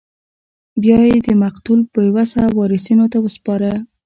یا 0.87 0.97
به 1.01 1.05
یې 1.11 1.19
د 1.27 1.29
مقتول 1.43 1.79
بې 1.93 2.05
وسه 2.15 2.41
وارثینو 2.57 3.05
ته 3.11 3.17
ورسپاره. 3.21 3.71